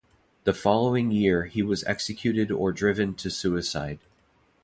[0.45, 3.99] The following year he was executed or driven to suicide.